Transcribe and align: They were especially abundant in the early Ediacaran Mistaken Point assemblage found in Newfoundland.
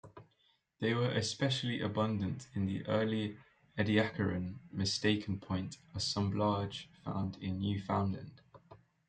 They 0.79 0.95
were 0.95 1.11
especially 1.11 1.79
abundant 1.79 2.47
in 2.55 2.65
the 2.65 2.83
early 2.87 3.37
Ediacaran 3.77 4.55
Mistaken 4.71 5.39
Point 5.39 5.77
assemblage 5.93 6.89
found 7.05 7.37
in 7.39 7.59
Newfoundland. 7.59 8.41